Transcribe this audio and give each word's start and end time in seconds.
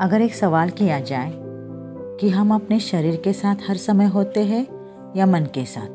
अगर 0.00 0.20
एक 0.20 0.34
सवाल 0.34 0.70
किया 0.70 1.00
जाए 1.00 1.32
कि 2.20 2.28
हम 2.28 2.54
अपने 2.54 2.80
शरीर 2.80 3.16
के 3.16 3.32
साथ 3.32 3.56
हर 3.68 3.76
समय 3.76 4.04
होते 4.04 4.44
हैं 4.44 4.66
या 5.16 5.26
मन 5.26 5.40
के 5.40 5.64
साथ, 5.64 5.86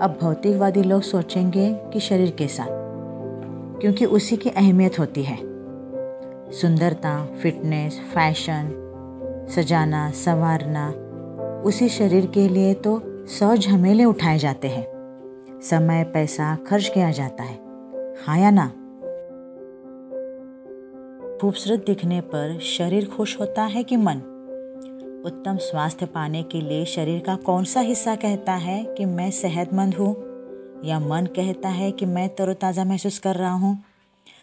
अब 0.00 0.18
भौतिकवादी 0.22 0.82
लोग 0.82 1.02
सोचेंगे 1.02 1.72
कि 1.92 2.00
शरीर 2.00 2.30
के 2.30 2.48
साथ, 2.48 2.66
क्योंकि 3.80 4.04
उसी 4.04 4.36
की 4.36 4.50
अहमियत 4.50 4.98
होती 4.98 5.22
है। 5.22 5.36
सुंदरता, 6.52 7.26
फिटनेस, 7.42 8.00
फ़ैशन, 8.14 8.70
सजाना, 9.50 10.10
संवारना, 10.10 10.88
उसी 11.64 11.88
शरीर 11.88 12.26
के 12.26 12.48
लिए 12.48 12.74
तो 12.74 13.02
सौ 13.26 13.56
झमेले 13.56 14.04
उठाए 14.04 14.38
जाते 14.38 14.68
हैं। 14.68 14.86
समय, 15.62 16.04
पैसा 16.04 16.56
खर्च 16.66 16.88
किया 16.88 17.10
जाता 17.10 17.42
है 17.42 17.58
हाँ 18.26 18.38
या 18.38 18.50
ना? 18.50 18.72
खूबसूरत 21.40 21.84
दिखने 21.86 22.20
पर 22.20 22.58
शरीर 22.58 23.06
खुश 23.06 23.40
होता 23.40 23.62
है 23.62 23.82
कि 23.82 23.96
मन? 23.96 24.16
उत्तम 25.26 25.56
स्वास्थ्य 25.56 26.06
पाने 26.06 26.42
के 26.42 26.60
लिए 26.60 26.84
शरीर 26.84 27.20
का 27.20 27.36
कौन 27.36 27.64
सा 27.64 27.80
हिस्सा 27.80 28.16
कहता 28.16 28.52
है 28.52 28.84
कि 28.84 29.04
मैं 29.04 29.30
सेहतमंद 29.30 29.94
हूँ? 29.94 30.16
या 30.84 31.00
मन 31.00 31.26
कहता 31.26 31.68
है 31.68 31.92
कि 31.92 32.06
मैं 32.06 32.34
तरोताज़ा 32.34 32.84
महसूस 32.84 33.18
कर 33.18 33.36
रहा 33.36 33.52
हूँ? 33.52 33.84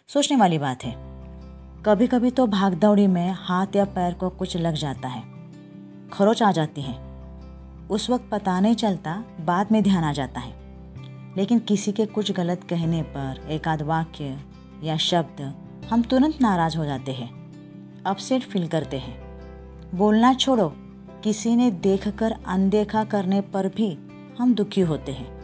सोचने 0.07 0.37
वाली 0.37 0.57
बात 0.57 0.83
है। 0.83 0.95
कभी 1.85 2.07
कभी 2.07 2.31
तो 2.31 2.47
भागदौड़ी 2.47 3.07
में 3.07 3.35
हाथ 3.37 3.67
या 3.75 3.85
पैर 3.85 4.13
को 4.13 4.29
कुछ 4.29 4.57
लग 4.57 4.73
जाता 4.73 5.07
है। 5.07 5.23
खरोच 6.13 6.43
आ 6.43 6.51
जाती 6.51 6.81
है। 6.81 6.95
उस 7.89 8.09
वक्त 8.09 8.29
पता 8.31 8.59
नहीं 8.59 8.75
चलता, 8.75 9.23
बाद 9.41 9.67
में 9.71 9.83
ध्यान 9.83 10.03
आ 10.03 10.13
जाता 10.13 10.39
है। 10.39 10.53
लेकिन 11.37 11.59
किसी 11.59 11.91
के 11.91 12.05
कुछ 12.05 12.31
गलत 12.31 12.63
कहने 12.69 13.03
पर 13.03 13.47
एक 13.49 13.67
आध 13.67 13.81
वाक्य 13.81 14.39
या 14.83 14.97
शब्द 14.97 15.66
हम 15.89 16.01
तुरंत 16.01 16.41
नाराज़ 16.41 16.77
हो 16.77 16.85
जाते 16.85 17.11
हैं। 17.11 17.53
अपसेट 18.03 18.41
फील 18.41 18.67
करते 18.67 18.97
हैं। 18.97 19.41
बोलना 19.95 20.33
छोड़ो। 20.33 20.73
किसी 21.23 21.55
ने 21.55 21.71
देखकर 21.71 22.35
अनदेखा 22.47 23.03
करने 23.03 23.41
पर 23.41 23.67
भी 23.67 23.97
हम 24.39 24.53
दुखी 24.53 24.81
होते 24.81 25.11
हैं। 25.11 25.41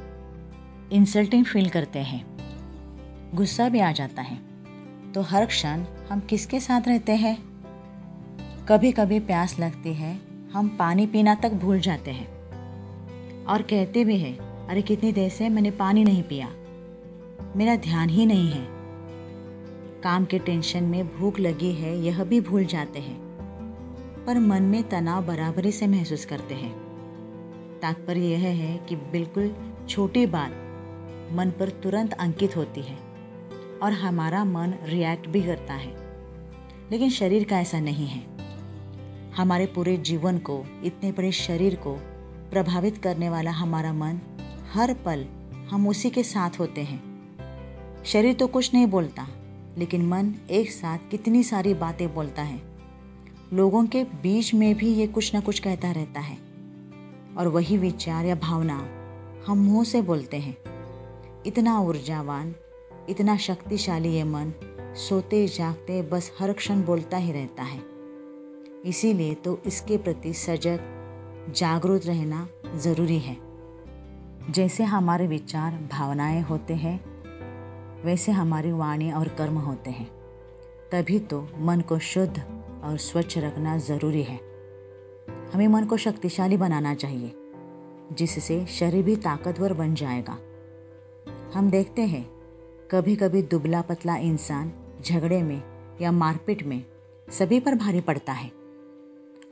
इंसल्टिंग 0.89 1.45
फील 1.45 1.69
करते 1.69 1.99
हैं। 1.99 2.37
गुस्सा 3.33 3.69
भी 3.69 3.79
आ 3.79 3.91
जाता 3.91 4.21
है। 4.21 4.39
तो 5.11 5.21
हर 5.21 5.45
क्षण 5.45 5.83
हम 6.11 6.19
किसके 6.19 6.59
साथ 6.59 6.81
रहते 6.87 7.11
हैं? 7.11 7.37
कभी 8.69 8.91
कभी 8.91 9.19
प्यास 9.19 9.59
लगती 9.59 9.93
है। 9.93 10.19
हम 10.53 10.67
पानी 10.67 11.07
पीना 11.07 11.35
तक 11.35 11.51
भूल 11.51 11.79
जाते 11.79 12.11
हैं। 12.11 12.27
और 13.45 13.61
कहते 13.61 14.05
भी 14.05 14.17
हैं, 14.17 14.67
अरे 14.67 14.81
कितनी 14.81 15.11
देर 15.11 15.29
से 15.29 15.49
मैंने 15.49 15.71
पानी 15.71 16.03
नहीं 16.03 16.23
पिया। 16.23 16.49
मेरा 17.55 17.75
ध्यान 17.75 18.09
ही 18.09 18.25
नहीं 18.25 18.51
है। 18.51 18.72
काम 20.03 20.25
के 20.25 20.39
टेंशन 20.39 20.83
में 20.83 21.17
भूख 21.17 21.39
लगी 21.39 21.73
है, 21.73 21.97
यह 21.97 22.23
भी 22.23 22.41
भूल 22.41 22.65
जाते 22.65 22.99
हैं। 22.99 23.17
पर 24.27 24.39
मन 24.39 24.63
में 24.63 24.89
तनाव 24.89 25.25
बराबरी 25.25 25.71
से 25.71 25.87
महसूस 25.87 26.25
करते 26.25 26.55
हैं। 26.55 26.73
तात्पर्य 27.81 28.19
यह 28.19 28.39
है 28.39 28.77
कि 28.77 28.95
बिल्कुल 28.95 29.55
छोटी 29.89 30.25
बात 30.25 30.51
मन 31.31 31.53
पर 31.59 31.69
तुरंत 31.69 32.13
अंकित 32.13 32.57
होती 32.57 32.81
है 32.81 32.99
और 33.83 33.91
हमारा 33.91 34.43
मन 34.43 34.73
रिएक्ट 34.83 35.27
भी 35.27 35.41
करता 35.41 35.73
है। 35.73 35.93
लेकिन 36.91 37.09
शरीर 37.09 37.43
का 37.43 37.59
ऐसा 37.59 37.79
नहीं 37.79 38.07
है। 38.07 38.23
हमारे 39.33 39.65
पूरे 39.65 39.97
जीवन 39.97 40.37
को, 40.37 40.65
इतने 40.83 41.11
बड़े 41.11 41.31
शरीर 41.31 41.75
को 41.75 41.93
प्रभावित 42.51 42.97
करने 42.97 43.29
वाला 43.29 43.51
हमारा 43.51 43.93
मन, 43.93 44.19
हर 44.73 44.93
पल 44.93 45.25
हम 45.71 45.87
उसी 45.87 46.09
के 46.09 46.23
साथ 46.23 46.59
होते 46.59 46.81
हैं। 46.81 47.03
शरीर 48.05 48.33
तो 48.33 48.47
कुछ 48.47 48.73
नहीं 48.73 48.87
बोलता। 48.87 49.27
लेकिन 49.77 50.05
मन 50.05 50.33
एक 50.51 50.71
साथ 50.71 50.97
कितनी 51.11 51.43
सारी 51.43 51.73
बातें 51.73 52.15
बोलता 52.15 52.41
है। 52.41 52.61
लोगों 53.53 53.85
के 53.85 54.03
बीच 54.03 54.53
में 54.53 54.75
भी 54.75 54.93
ये 54.93 55.07
कुछ 55.07 55.33
ना 55.33 55.39
कुछ 55.39 55.59
कहता 55.59 55.91
रहता 55.91 56.19
है। 56.19 56.37
और 57.37 57.47
वही 57.47 57.77
विचार 57.77 58.25
या 58.25 58.35
भावना 58.35 58.89
हम 59.47 59.57
मुँह 59.57 59.83
से 59.83 60.01
बोलते 60.01 60.37
हैं। 60.37 60.57
इतना 61.45 61.79
ऊर्जावान, 61.79 62.55
इतना 63.09 63.37
शक्तिशाली 63.37 64.09
ये 64.09 64.23
मन 64.23 64.53
सोते 64.95 65.47
जागते 65.47 66.01
बस 66.01 66.31
हर 66.39 66.53
क्षण 66.53 66.83
बोलता 66.83 67.17
ही 67.17 67.31
रहता 67.31 67.63
है। 67.63 67.81
इसीलिए 68.85 69.33
तो 69.33 69.61
इसके 69.65 69.97
प्रति 69.97 70.33
सजग, 70.33 70.79
जागरूक 71.55 72.01
रहना 72.05 72.47
ज़रूरी 72.75 73.19
है। 73.19 73.37
जैसे 74.49 74.83
हमारे 74.83 75.27
विचार, 75.27 75.89
भावनाएँ 75.91 76.41
होते 76.41 76.73
हैं 76.73 77.12
वैसे 78.03 78.31
हमारी 78.31 78.71
वाणी 78.71 79.11
और 79.11 79.27
कर्म 79.27 79.57
होते 79.57 79.89
हैं। 79.89 80.07
तभी 80.91 81.19
तो 81.19 81.47
मन 81.59 81.81
को 81.81 81.97
शुद्ध 81.99 82.43
और 82.83 82.97
स्वच्छ 82.97 83.37
रखना 83.37 83.77
ज़रूरी 83.77 84.23
है। 84.23 84.39
हमें 85.53 85.67
मन 85.67 85.85
को 85.85 85.97
शक्तिशाली 85.97 86.57
बनाना 86.57 86.93
चाहिए, 86.95 87.33
जिससे 88.11 88.65
शरीर 88.69 89.03
भी 89.03 89.15
ताकतवर 89.15 89.73
बन 89.73 89.93
जाएगा। 89.95 90.37
हम 91.53 91.69
देखते 91.69 92.01
हैं 92.01 92.25
कभी 92.91 93.15
कभी 93.15 93.41
दुबला 93.41 93.81
पतला 93.81 94.15
इंसान 94.15 94.71
झगड़े 95.01 95.41
में 95.43 95.61
या 96.01 96.11
मारपीट 96.11 96.63
में 96.63 96.83
सभी 97.27 97.59
पर 97.59 97.75
भारी 97.75 98.01
पड़ता 98.01 98.33
है, 98.33 98.51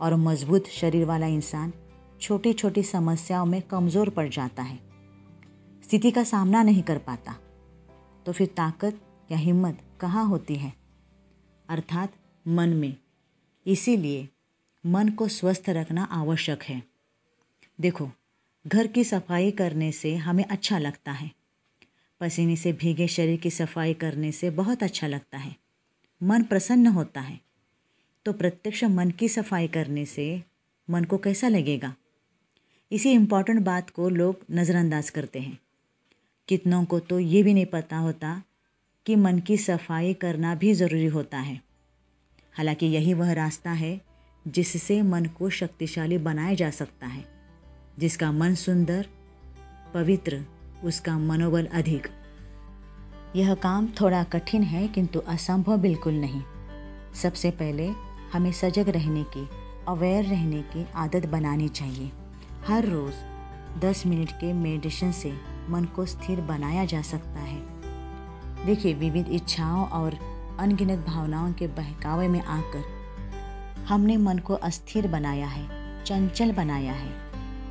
और 0.01 0.15
मज़बूत 0.15 0.67
शरीर 0.69 1.05
वाला 1.05 1.27
इंसान 1.27 1.73
छोटी 2.21 2.53
छोटी 2.53 2.83
समस्याओं 2.83 3.45
में 3.45 3.61
कमज़ोर 3.61 4.09
पड़ 4.09 4.27
जाता 4.29 4.63
है। 4.63 4.79
स्थिति 5.83 6.11
का 6.11 6.23
सामना 6.23 6.63
नहीं 6.63 6.83
कर 6.83 6.97
पाता। 6.97 7.35
तो 8.25 8.31
फिर 8.31 8.47
ताकत 8.47 9.01
या 9.31 9.37
हिम्मत 9.37 9.97
कहाँ 10.01 10.25
होती 10.25 10.55
है? 10.55 10.73
अर्थात 11.69 12.13
मन 12.47 12.69
में। 12.69 12.97
इसीलिए 13.67 14.29
मन 14.85 15.09
को 15.09 15.27
स्वस्थ 15.27 15.69
रखना 15.69 16.03
आवश्यक 16.03 16.63
है। 16.63 16.83
देखो, 17.81 18.11
घर 18.67 18.87
की 18.87 19.03
सफ़ाई 19.03 19.51
करने 19.51 19.91
से 19.91 20.15
हमें 20.15 20.45
अच्छा 20.45 20.77
लगता 20.77 21.11
है। 21.11 21.31
पसीने 22.19 22.55
से 22.55 22.73
भीगे 22.73 23.07
शरीर 23.07 23.39
की 23.39 23.49
सफ़ाई 23.49 23.93
करने 23.93 24.31
से 24.31 24.49
बहुत 24.49 24.83
अच्छा 24.83 25.07
लगता 25.07 25.37
है। 25.37 25.55
मन 26.23 26.43
प्रसन्न 26.43 26.87
होता 26.87 27.21
है। 27.21 27.41
तो 28.25 28.33
प्रत्यक्ष 28.33 28.83
मन 28.83 29.11
की 29.11 29.29
सफ़ाई 29.29 29.67
करने 29.67 30.05
से 30.05 30.43
मन 30.89 31.03
को 31.03 31.17
कैसा 31.17 31.47
लगेगा? 31.47 31.95
इसी 32.91 33.11
इंपॉर्टेंट 33.11 33.61
बात 33.61 33.89
को 33.89 34.09
लोग 34.09 34.35
नज़रअंदाज 34.51 35.09
करते 35.09 35.39
हैं। 35.39 35.59
कितनों 36.51 36.85
को 36.85 36.99
तो 36.99 37.19
ये 37.19 37.43
भी 37.43 37.53
नहीं 37.53 37.65
पता 37.65 37.97
होता 37.97 38.43
कि 39.05 39.15
मन 39.15 39.39
की 39.39 39.57
सफ़ाई 39.57 40.13
करना 40.13 40.55
भी 40.55 40.73
ज़रूरी 40.73 41.05
होता 41.05 41.37
है। 41.37 41.61
हालाँकि 42.57 42.85
यही 42.85 43.13
वह 43.13 43.33
रास्ता 43.33 43.71
है 43.71 44.01
जिससे 44.47 45.01
मन 45.01 45.25
को 45.25 45.49
शक्तिशाली 45.49 46.17
बनाया 46.17 46.53
जा 46.53 46.69
सकता 46.69 47.07
है, 47.07 47.25
जिसका 47.99 48.31
मन 48.31 48.55
सुंदर, 48.55 49.07
पवित्र, 49.93 50.45
उसका 50.83 51.19
मनोबल 51.19 51.65
अधिक। 51.65 52.07
यह 53.35 53.53
काम 53.53 53.87
थोड़ा 54.01 54.23
कठिन 54.23 54.63
है 54.63 54.87
किंतु 54.87 55.19
असंभव 55.19 55.77
बिल्कुल 55.77 56.13
नहीं। 56.13 56.41
सबसे 57.13 57.51
पहले 57.51 57.87
हमें 58.33 58.51
सजग 58.51 58.89
रहने 58.89 59.23
की, 59.23 59.47
अवेयर 59.87 60.25
रहने 60.25 60.61
की 60.61 60.85
आदत 60.95 61.25
बनानी 61.25 61.69
चाहिए। 61.69 62.11
हर 62.67 62.85
रोज़ 62.85 63.30
दस 63.79 64.05
मिनट 64.05 64.31
के 64.31 64.53
मेडिटेशन 64.53 65.11
से 65.11 65.33
मन 65.69 65.85
को 65.85 66.05
स्थिर 66.05 66.41
बनाया 66.41 66.85
जा 66.85 67.01
सकता 67.01 67.39
है। 67.39 67.61
देखिए, 68.65 68.93
विविध 68.93 69.29
इच्छाओं 69.29 69.85
और 69.85 70.17
अनगिनत 70.59 70.99
भावनाओं 70.99 71.53
के 71.53 71.67
बहकावे 71.67 72.27
में 72.27 72.41
आकर 72.41 72.83
हमने 73.85 74.17
मन 74.17 74.37
को 74.37 74.53
अस्थिर 74.53 75.07
बनाया 75.07 75.47
है, 75.47 75.67
चंचल 76.03 76.51
बनाया 76.51 76.93
है। 76.93 77.09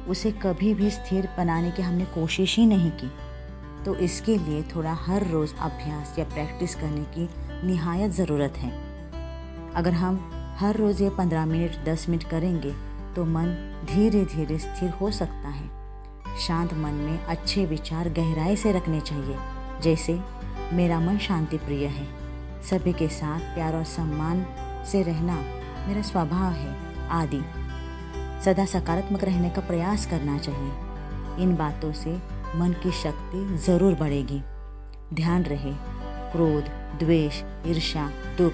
उसे 0.09 0.33
कभी 0.33 0.75
भी 0.75 0.91
स्थिर 0.91 1.29
बनाने 1.39 1.71
की 1.71 1.83
हमने 1.83 2.05
कोशिश 2.05 2.57
ही 2.57 2.67
नहीं 2.67 2.91
की। 2.91 3.11
तो 3.85 3.95
इसके 3.95 4.37
लिए 4.37 4.63
थोड़ा 4.63 4.93
हर 4.93 5.27
रोज़ 5.27 5.55
अभ्यास 5.55 6.19
या 6.19 6.25
प्रैक्टिस 6.25 6.75
करने 6.75 7.05
की 7.05 7.29
निहायत 7.67 8.11
ज़रूरत 8.11 8.55
है। 8.57 8.71
अगर 9.75 9.93
हम 9.93 10.31
हर 10.59 10.77
रोज़ 10.77 11.03
ये 11.03 11.11
पंद्रह 11.11 11.47
मिनट, 11.47 11.85
दस 11.85 12.09
मिनट 12.09 12.25
करेंगे 12.25 12.73
तो 13.15 13.25
मन 13.25 13.77
धीरे 13.91 14.25
धीरे 14.25 14.59
स्थिर 14.59 14.91
हो 14.91 15.11
सकता 15.11 15.49
है। 15.49 15.80
शांत 16.41 16.75
मन 16.75 16.91
में 16.91 17.25
अच्छे 17.25 17.67
विचार 17.67 18.09
गहराई 18.09 18.57
से 18.57 18.73
रखने 18.73 19.01
चाहिए। 19.01 19.37
जैसे, 19.83 20.21
मेरा 20.73 21.01
मन 21.01 21.19
शांति 21.19 21.59
प्रिय 21.59 21.87
है। 21.87 22.09
सभी 22.63 22.93
के 22.93 23.09
साथ 23.09 23.41
प्यार 23.41 23.77
और 23.77 23.85
सम्मान 23.85 24.47
से 24.87 25.03
रहना 25.03 25.37
मेरा 25.89 26.03
स्वभाव 26.03 26.53
है, 26.53 27.09
आदि। 27.09 27.43
सदा 28.45 28.65
सकारात्मक 28.65 29.25
रहने 29.25 29.51
का 29.51 29.61
प्रयास 29.61 30.07
करना 30.07 30.39
चाहिए। 30.39 30.73
इन 31.43 31.57
बातों 31.59 31.93
से 31.93 32.11
मन 32.57 32.77
की 32.83 32.91
शक्ति 32.91 33.57
ज़रूर 33.57 33.95
बढ़ेगी। 33.95 34.43
ध्यान 35.15 35.43
रहे, 35.43 35.73
क्रोध, 36.33 36.65
द्वेष 36.99 37.43
ईर्षा 37.67 38.11
दुख, 38.39 38.53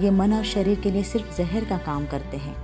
ये 0.00 0.10
मन 0.10 0.32
और 0.32 0.44
शरीर 0.44 0.80
के 0.80 0.90
लिए 0.90 1.02
सिर्फ़ 1.02 1.36
जहर 1.36 1.64
का 1.64 1.78
काम 1.78 2.06
करते 2.06 2.36
हैं। 2.36 2.54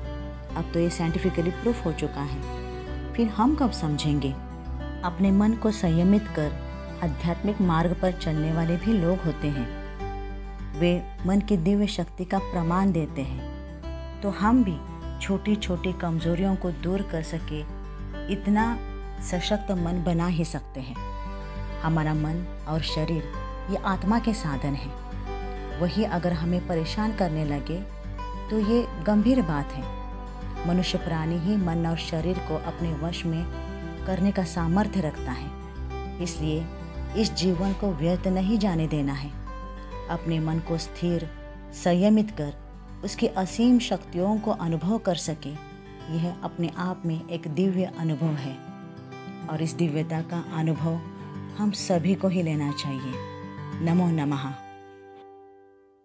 अब 0.54 0.70
तो 0.74 0.80
ये 0.80 0.90
साइंटिफिकली 0.90 1.50
प्रूफ 1.50 1.86
हो 1.86 1.92
चुका 1.92 2.20
है। 2.20 2.59
फिर 3.20 3.28
हम 3.28 3.54
कब 3.54 3.70
समझेंगे? 3.70 4.30
अपने 5.04 5.30
मन 5.30 5.52
को 5.52 5.70
संयमित 5.70 6.28
कर 6.28 6.52
आध्यात्मिक 7.04 7.60
मार्ग 7.60 7.96
पर 8.02 8.12
चलने 8.12 8.52
वाले 8.52 8.76
भी 8.76 8.92
लोग 8.92 9.18
होते 9.18 9.48
हैं। 9.48 9.66
वे 10.78 11.02
मन 11.26 11.40
की 11.40 11.56
दिव्य 11.56 11.86
शक्ति 11.86 12.24
का 12.24 12.38
प्रमाण 12.38 12.92
देते 12.92 13.22
हैं। 13.22 14.20
तो 14.20 14.30
हम 14.30 14.64
भी 14.64 14.78
छोटी 15.20 15.56
छोटी 15.56 15.92
कमजोरियों 15.92 16.56
को 16.56 16.70
दूर 16.70 17.02
कर 17.02 17.22
सके, 17.22 17.60
इतना 18.32 18.78
सशक्त 19.22 19.70
मन 19.72 20.02
बना 20.06 20.26
ही 20.26 20.44
सकते 20.44 20.80
हैं। 20.80 20.96
हमारा 21.80 22.14
मन 22.14 22.64
और 22.68 22.80
शरीर 22.80 23.32
ये 23.70 23.76
आत्मा 23.76 24.18
के 24.18 24.34
साधन 24.34 24.74
हैं। 24.74 25.80
वही 25.80 26.04
अगर 26.04 26.32
हमें 26.32 26.66
परेशान 26.66 27.12
करने 27.12 27.44
लगे 27.44 27.82
तो 28.50 28.58
ये 28.58 28.86
गंभीर 29.04 29.42
बात 29.42 29.72
है। 29.72 29.99
मनुष्य 30.66 30.98
प्राणी 30.98 31.38
ही 31.38 31.56
मन 31.56 31.86
और 31.86 31.96
शरीर 31.96 32.38
को 32.38 32.56
अपने 32.56 32.92
वश 32.92 33.24
में 33.24 33.44
करने 34.06 34.32
का 34.32 34.44
सामर्थ्य 34.44 35.00
रखता 35.00 35.32
है। 35.32 35.50
इसलिए 36.22 36.66
इस 37.16 37.32
जीवन 37.32 37.72
को 37.72 37.92
व्यर्थ 37.92 38.26
नहीं 38.26 38.58
जाने 38.58 38.86
देना 38.86 39.12
है। 39.12 39.30
अपने 40.10 40.40
मन 40.40 40.58
को 40.58 40.78
स्थिर, 40.78 41.30
संयमित 41.72 42.30
कर 42.30 42.54
उसकी 43.04 43.26
असीम 43.26 43.78
शक्तियों 43.78 44.38
को 44.38 44.50
अनुभव 44.50 44.98
कर 44.98 45.14
सके। 45.14 45.50
यह 46.14 46.34
अपने 46.42 46.70
आप 46.76 47.02
में 47.06 47.28
एक 47.28 47.48
दिव्य 47.48 47.92
अनुभव 47.98 48.34
है। 48.34 48.56
और 49.50 49.62
इस 49.62 49.72
दिव्यता 49.72 50.20
का 50.20 50.44
अनुभव 50.54 51.00
हम 51.58 51.70
सभी 51.70 52.14
को 52.14 52.28
ही 52.28 52.42
लेना 52.42 52.72
चाहिए। 52.72 53.12
नमो 53.82 54.06
नमः। 54.06 54.69